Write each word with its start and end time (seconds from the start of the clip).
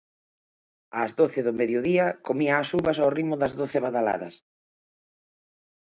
Ás 1.01 1.11
doce 1.19 1.39
do 1.47 1.53
mediodía 1.59 2.05
comía 2.27 2.55
as 2.57 2.69
uvas 2.79 2.97
ao 2.99 3.13
ritmo 3.17 3.35
das 3.41 3.53
doce 3.61 3.77
badaladas. 3.85 4.35